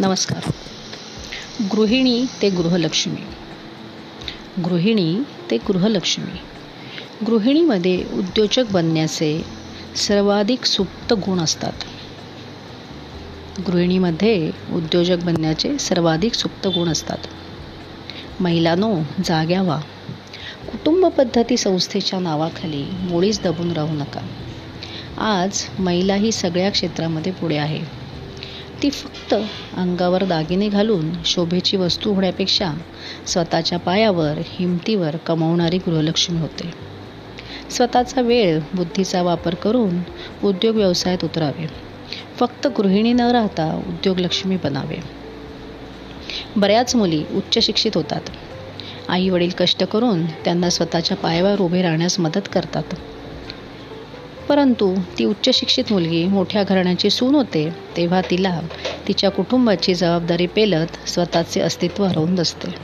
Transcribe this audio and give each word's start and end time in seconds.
नमस्कार. 0.00 0.52
गृहिणी 1.72 2.24
ते 2.42 2.50
गृहलक्ष्मी. 2.50 3.16
गृहिणी 4.62 5.22
ते 5.50 5.56
गृहलक्ष्मी. 5.56 6.38
गृहिणीमध्ये 7.26 8.04
उद्योजक 8.12 8.64
बनण्याचे 8.70 9.42
सर्वाधिक 9.96 10.64
सुप्त 10.64 11.12
गुण 11.12 11.40
असतात. 11.40 11.72
गृहिणीमध्ये 13.66 14.50
उद्योजक 14.72 15.16
बनण्याचे 15.24 15.78
सर्वाधिक 15.78 16.34
सुप्त 16.34 16.66
गुण 16.66 16.88
असतात. 16.88 17.18
महिलांनो 18.40 18.94
जाग्या 19.24 19.62
व्हा. 19.62 19.80
कुटुंब 20.72 21.06
पद्धती 21.06 21.56
संस्थेच्या 21.56 22.18
नावाखाली 22.18 22.84
मुळीच 22.92 23.40
दबून 23.42 23.72
राहू 23.72 23.94
नका. 23.94 24.20
आज 25.24 25.64
महिला 25.78 26.14
ही 26.14 26.32
सगळ्या 26.32 26.70
क्षेत्रामध्ये 26.70 27.32
पुढे 27.32 27.56
आहे. 27.56 28.07
ती 28.82 28.90
फक्त 28.90 29.34
अंगावर 29.76 30.24
दागिने 30.24 30.68
घालून 30.68 31.10
शोभेची 31.24 31.76
वस्तू 31.76 32.12
होण्यापेक्षा 32.12 32.72
स्वतःच्या 33.26 33.78
पायावर 33.78 34.38
हिमतीवर 34.46 35.16
कमावणारी 35.16 35.78
गृहलक्ष्मी 35.78 36.38
होते. 36.40 36.70
स्वतःचा 37.70 38.20
वेळ 38.20 38.58
बुद्धीचा 38.74 39.22
वापर 39.22 39.54
करून 39.54 40.00
उद्योग 40.42 40.76
व्यवसायात 40.76 41.24
उतरावे. 41.24 41.66
फक्त 42.38 42.66
गृहिणी 42.66 43.12
न 43.12 43.20
राहता 43.20 43.82
उद्योगलक्ष्मी 43.88 44.56
बनावे. 44.56 44.96
बऱ्याच 46.56 46.96
मुली 46.96 47.24
उच्च 47.34 47.58
शिक्षित 47.58 47.90
होतात. 47.94 48.20
आई 49.08 49.28
वडील 49.28 49.50
कष्ट 49.58 49.84
करून 49.84 50.26
त्यांना 50.26 50.70
स्वतःच्या 50.70 51.16
पायावर 51.16 51.60
उभे 51.60 51.82
राहण्यास 51.82 52.20
मदत 52.20 52.48
करतात. 52.52 52.94
परंतु 54.48 54.96
ती 55.18 55.24
उच्च 55.24 55.48
शिक्षित 55.54 55.84
मुलगी 55.90 56.24
मोठ्या 56.24 56.62
घराण्याची 56.62 57.10
सून 57.10 57.34
होते 57.34 57.74
तेव्हा 57.96 58.20
तिला 58.30 58.60
तिच्या 59.08 59.30
कुटुंबाची 59.30 59.94
जबाबदारी 59.94 60.46
पेलत 60.46 61.08
स्वतःचे 61.08 61.60
अस्तित्व 61.60 62.04
हरवून 62.04 62.34
बसते. 62.34 62.74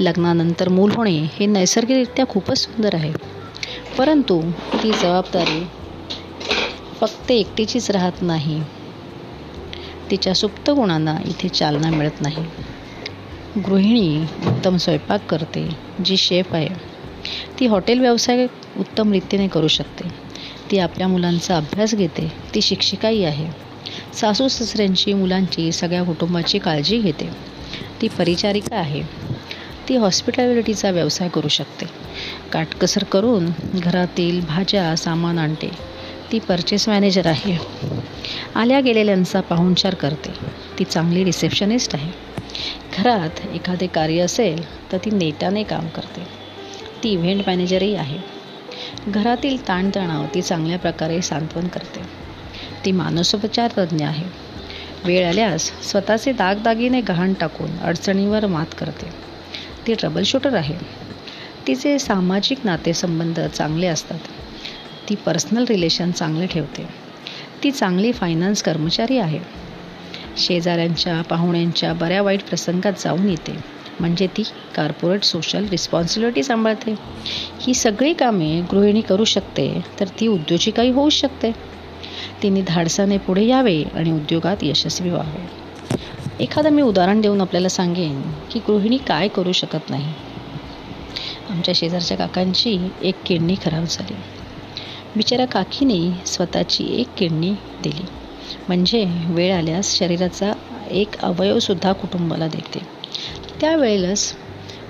लग्नानंतर 0.00 0.68
मूल 0.68 0.90
होणे 0.90 1.18
हे 1.18 1.46
नैसर्गिकरित्या 1.46 2.26
खूपच 2.26 2.58
सुंदर 2.58 2.94
आहे. 2.94 3.12
परंतु 3.98 4.50
ती 4.82 4.92
जबाबदारी 4.92 5.66
फक्त 7.00 7.30
एकटीचीच 7.30 7.90
राहत 7.90 8.22
नाही. 8.22 8.62
तिच्या 10.10 10.34
सुप्त 10.34 10.70
गुणांना 10.70 11.16
इथे 11.24 11.48
चालना 11.48 11.90
मिळत 11.90 12.20
नाही. 12.20 12.44
गृहिणी 13.60 14.22
उत्तम 14.22 14.76
स्वयंपाक 14.76 15.26
करते 15.26 15.76
जी 16.04 16.16
शेफ 16.16 16.54
आहे. 16.54 16.68
ती 17.60 17.66
हॉटेल 17.66 18.00
व्यवसाय 18.00 18.46
उत्तम 18.76 19.12
रीतीने 19.12 19.48
करू 19.48 19.68
शकते. 19.68 20.19
ती 20.70 20.78
आपल्या 20.78 21.08
मुलांचा 21.08 21.56
अभ्यास 21.56 21.94
घेते. 21.94 22.32
ती 22.54 22.60
शिक्षिकाही 22.60 23.24
आहे. 23.24 23.46
सासू 24.14 24.48
ससऱ्यांची 24.48 25.12
मुलांची 25.12 25.72
सगळ्या 25.72 26.02
कुटुंबाची 26.02 26.58
काळजी 26.58 26.98
घेते. 26.98 27.30
ती 28.02 28.08
परिचारिका 28.08 28.76
आहे. 28.76 29.02
ती 29.88 29.96
हॉस्पिटॅलिटीचा 29.96 30.90
व्यवसाय 30.90 31.28
करू 31.28 31.48
शकते. 31.48 31.86
काटकसर 32.52 33.04
करून 33.04 33.46
घरातील 33.74 34.40
भाज्या 34.40 34.96
सामान 34.96 35.38
आणते. 35.38 35.70
ती 36.32 36.38
परचेस 36.38 36.88
मॅनेजर 36.88 37.26
आहे. 37.26 37.56
आल्या 38.54 38.80
गेलेल्यांचा 38.80 39.40
पाहुणचार 39.40 39.94
करते. 39.94 40.30
ती 40.78 40.84
चांगली 40.84 41.24
रिसेप्शनिस्ट 41.24 41.94
आहे. 41.94 42.12
घरात 42.98 43.46
एखादे 43.54 43.86
कार्य 43.86 44.20
असेल 44.20 44.92
तर 44.92 44.98
ती 44.98 45.10
नेटाने 45.10 45.62
काम 45.62 45.88
करते. 45.88 46.26
ती 47.04 47.10
इव्हेंट 47.10 47.42
मॅनेजरही 47.46 47.94
आहे. 47.94 48.39
घरातील 49.08 49.68
ताणतणाव 49.68 50.26
ती 50.34 50.42
चांगल्या 50.42 50.78
प्रकारे 50.78 51.22
सांत्वन 51.22 51.68
करते. 51.68 52.02
ती 52.84 52.92
मानसोपचार 52.92 53.70
तज्ज्ञ 53.78 54.04
आहे. 54.04 54.24
वेळ 55.04 55.28
आल्यास 55.28 55.90
स्वतःचे 55.90 56.32
दागदागिने 56.32 57.00
गहाण 57.00 57.34
टाकून 57.34 57.78
अडचणीवर 57.78 58.46
मात 58.46 58.66
करते. 58.78 59.10
ती 59.86 59.94
ट्रबल 59.94 60.22
शूटर 60.22 60.54
आहे. 60.54 60.74
तिचे 61.66 61.98
सामाजिक 61.98 62.58
नातेसंबंध 62.64 63.40
चांगले 63.40 63.86
असतात. 63.86 64.18
ती 65.08 65.14
पर्सनल 65.14 65.64
रिलेशन 65.68 66.10
चांगले 66.10 66.46
ठेवते. 66.46 66.88
ती 67.62 67.70
चांगली 67.70 68.12
फायनान्स 68.12 68.62
कर्मचारी 68.62 69.18
आहे. 69.18 69.38
शेजाऱ्यांच्या 70.36 71.22
पाहुण्यांच्या 71.22 71.92
बऱ्या 71.92 72.22
वाईट 72.22 72.42
प्रसंगात 72.42 72.92
जाऊन 72.98 73.28
येते. 73.28 73.79
म्हणजे 74.00 74.26
ती 74.26 74.42
कार्पोरेट 74.74 75.24
सोशल 75.24 75.66
रिस्पॉन्सिबिलिटी 75.68 76.42
सांभाळते. 76.42 76.94
ही 77.60 77.74
सगळी 77.74 78.12
कामे 78.12 78.60
गृहिणी 78.60 79.00
करू 79.00 79.24
शकते 79.24 79.82
तर 80.00 80.08
ती 80.20 80.26
उद्योजिकाही 80.26 80.90
होऊ 80.90 81.08
शकते. 81.08 81.50
तिने 82.42 82.62
धाडसाने 82.62 83.18
पुढे 83.18 83.46
यावे 83.46 83.84
आणि 83.94 84.12
उद्योगात 84.12 84.56
यशस्वी 84.62 85.10
व्हावे. 85.10 85.46
एखादं 86.40 86.70
मी 86.70 86.82
उदाहरण 86.82 87.20
देऊन 87.20 87.40
आपल्याला 87.40 87.68
सांगेन 87.68 88.20
की 88.50 88.60
गृहिणी 88.68 88.96
काय 88.96 89.28
करू 89.28 89.52
शकत 89.52 89.90
नाही. 89.90 90.12
आमच्या 91.50 91.74
शेजारच्या 91.76 92.16
काकांची 92.16 92.78
एक 93.02 93.14
किडनी 93.26 93.54
खराब 93.64 93.84
झाली. 93.84 94.14
बिचाऱ्या 95.16 95.46
काकीने 95.46 96.10
स्वतःची 96.26 96.84
एक 97.00 97.08
किडनी 97.16 97.50
दिली. 97.82 98.04
म्हणजे 98.68 99.04
वेळ 99.28 99.54
आल्यास 99.54 99.94
शरीराचा 99.96 100.52
एक 100.90 101.08
अवयवसुद्धा 101.18 101.92
कुटुंबाला 101.92 102.48
देते. 102.48 102.78
त्यावेळेलाच 103.60 104.34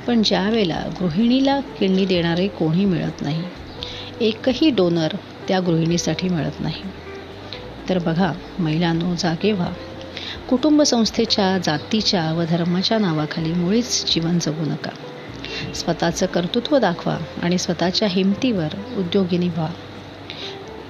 पण 0.07 0.23
ज्यावेळेला 0.23 0.85
गृहिणीला 1.01 1.61
किडनी 1.61 2.05
देणारे 2.05 2.49
कोणी 2.49 2.85
मिळत 2.85 3.23
नाही 3.23 3.43
एकही 4.21 4.71
डोनर 4.71 5.09
त्या 5.49 5.61
गृहिणीसाठी 5.61 6.29
मिळत 6.29 6.61
नाही. 6.61 6.83
तर 7.89 7.99
बघा 7.99 8.33
महिलांनो 8.59 9.15
जागे 9.15 9.53
व्हा. 9.53 9.73
कुटुंब 10.49 10.83
संस्थेच्या 10.83 11.59
जातीच्या 11.59 12.33
व 12.33 12.45
धर्माच्या 12.45 12.99
नावाखाली 12.99 13.53
मुळीच 13.53 14.15
जीवन 14.15 14.39
जगू 14.39 14.65
नका. 14.65 14.91
स्वतःचं 15.75 16.27
कर्तृत्व 16.27 16.79
दाखवा 16.79 17.19
आणि 17.43 17.59
स्वतःच्या 17.59 18.09
हिमतीवर 18.09 18.69
उद्योगिनी 18.97 19.49
व्हा. 19.49 19.69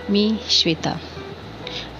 मी 0.08 0.34
श्वेता 0.50 0.96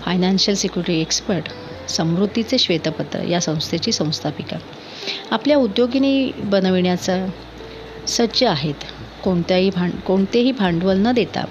फायनान्शियल 0.04 0.56
सिक्युरिटी 0.56 1.00
एक्सपर्ट 1.00 1.44
समृद्धीचे 1.90 2.58
श्वेतपत्र 2.58 3.22
या 3.22 3.40
संस्थेची 3.40 3.92
संस्थापिका. 3.92 4.56
आपल्या 5.30 5.56
उद्योगिनी 5.56 6.30
बनविण्याचा 6.44 7.26
सज्ज 8.08 8.44
आहेत. 8.44 8.74
कोणत्याही 9.24 9.70
भांड 9.70 9.92
कोणतेही 10.06 10.52
भांडवल 10.52 10.98
न 10.98 11.12
देता 11.12 11.44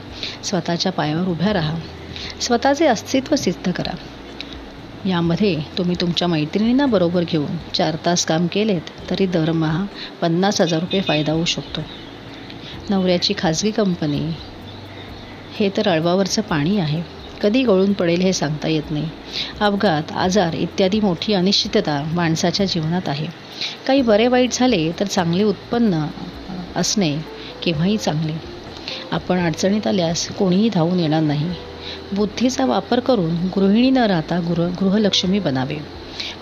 स्वतःच्या 0.44 0.92
पायावर 0.92 1.28
उभ्या 1.28 1.54
राहा. 1.54 1.78
स्वतःचे 2.42 2.88
अस्तित्व 2.88 3.36
सिद्ध 3.36 3.72
करा. 3.72 3.96
यामध्ये 5.06 5.56
तुम्ही 5.78 5.96
तुमच्या 6.02 6.28
मैत्रिणींना 6.28 6.86
बरोबर 6.86 7.24
घेऊन 7.24 7.58
चार 7.74 7.96
तास 8.06 8.26
काम 8.26 8.48
केलेत 8.48 8.90
तरी 9.10 9.26
दरमहा 9.26 9.86
पन्नास 10.22 10.62
हजार 10.62 10.80
रुपये 10.80 11.02
फायदा 11.02 11.32
होऊ 11.32 11.46
शकतो. 11.46 11.82
नवऱ्याची 12.90 13.34
खाजगी 13.38 13.72
कंपनी 13.72 14.30
हे 15.60 15.70
तर 15.78 15.90
अळवावरचं 15.90 16.42
पाणी 16.42 16.80
आहे. 16.80 17.19
कधी 17.42 17.64
गळून 17.64 17.94
पडेल 17.94 18.22
हे 18.22 18.34
सांगता 18.34 18.68
येत 18.68 18.92
नाही. 18.92 19.08
अपघात 19.60 20.12
आजार 20.14 20.54
इत्यादी 20.54 21.00
मोठी 21.00 21.34
अनिश्चितता 21.34 22.02
माणसाच्या 22.14 22.66
जीवनात 22.66 23.10
आहे. 23.10 23.28
काही 23.88 24.02
बरे 24.02 24.28
वाईट 24.28 24.54
झाले 24.54 24.90
तर 25.00 25.06
चांगले 25.06 25.44
उत्पन्न 25.44 26.06
असणे 26.76 27.16
केव्हाही 27.64 27.98
चांगले. 27.98 28.34
आपण 29.12 29.40
अडचणीत 29.40 29.88
आल्यास 29.88 30.28
कोणीही 30.30 30.70
धावून 30.70 31.00
येणार 31.00 31.22
नाही. 31.22 31.50
बुद्धीचा 32.14 32.66
वापर 32.66 33.00
करून 33.00 33.36
गृहिणी 33.56 33.90
न 33.90 33.98
राहता 33.98 34.40
गृह 34.40 34.68
गृहलक्ष्मी 34.80 35.40
बनावे. 35.40 35.78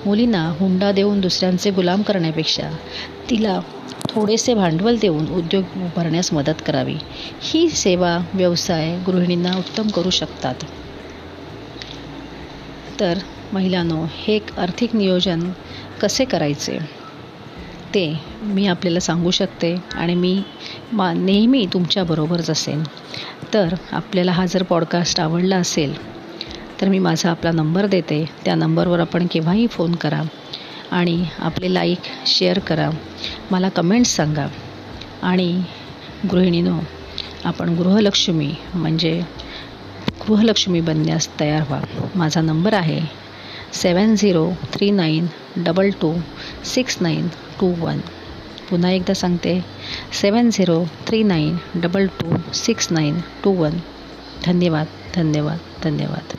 मुलींना 0.05 0.43
हुंडा 0.59 0.91
देऊन 0.91 1.19
दुसऱ्यांचे 1.21 1.71
गुलाम 1.71 2.01
करण्यापेक्षा 2.01 2.69
तिला 3.29 3.59
थोडेसे 4.09 4.53
भांडवल 4.53 4.97
देऊन 4.97 5.27
उद्योग 5.29 5.77
उभारण्यास 5.77 6.31
मदत 6.33 6.61
करावी. 6.65 6.95
ही 7.43 7.69
सेवा 7.69 8.17
व्यवसाय 8.33 8.97
गृहिणींना 9.07 9.57
उत्तम 9.57 9.87
करू 9.87 10.09
शकतात. 10.09 10.63
तर 12.99 13.17
महिलांनो 13.53 14.05
हे 14.11 14.35
एक 14.35 14.57
आर्थिक 14.59 14.95
नियोजन 14.95 15.49
कसे 16.01 16.25
करायचे? 16.25 16.77
ते 17.93 18.05
मी 18.43 18.65
आपल्याला 18.67 18.99
सांगू 18.99 19.31
शकते 19.31 19.75
आणि 19.95 20.15
मी 20.15 20.41
मा 20.93 21.11
नेहमी 21.13 21.65
तुमच्याबरोबरच 21.73 22.49
असेन. 22.49 22.83
तर 23.53 23.73
आपल्याला 23.91 24.31
हा 24.31 24.45
जर 24.45 24.63
पॉडकास्ट 24.63 25.19
आवडला 25.19 25.57
असेल 25.57 25.95
तर 26.81 26.87
मी 26.87 26.99
माझा 26.99 27.29
आपला 27.31 27.51
नंबर 27.51 27.85
देते. 27.85 28.23
त्या 28.45 28.55
नंबरवर 28.55 28.99
आपण 28.99 29.27
केव्हाही 29.31 29.67
फोन 29.67 29.95
करा 29.95 30.21
आणि 30.91 31.23
आपले 31.39 31.73
लाईक 31.73 31.99
शेअर 32.27 32.59
करा. 32.59 32.89
मला 33.51 33.69
कमेंट्स 33.69 34.15
सांगा. 34.15 34.47
आणि 35.21 35.61
गृहिणीनो 36.31 36.79
आपण 37.45 37.75
गृहलक्ष्मी 37.75 38.53
म्हणजे 38.73 39.21
गृहलक्ष्मी 40.29 40.79
बनण्यास 40.81 41.27
तयार 41.39 41.61
व्हा. 41.61 41.79
माझा 42.15 42.41
नंबर 42.41 42.73
आहे 42.73 42.99
seven 43.73 44.15
zero 44.15 44.49
three 44.73 44.89
nine 44.91 45.27
double 45.57 45.89
two 46.01 46.13
six 46.65 46.97
nine 47.01 47.27
two 47.59 47.67
one. 47.79 47.99
पुन्हा 48.69 48.91
एकदा 48.91 49.13
सांगते 49.13 49.59
seven 50.21 50.49
zero 50.49 50.83
three 51.07 51.23
nine 51.23 51.57
double 51.75 52.07
two 52.19 52.35
six 52.53 52.91
nine 52.91 53.19
two 53.43 53.51
one. 53.51 53.79
धन्यवाद 54.45 54.87
धन्यवाद 55.15 55.59
धन्यवाद. 55.83 56.37